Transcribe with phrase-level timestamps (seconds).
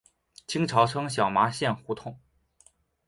[0.47, 2.19] 清朝称小麻线胡同。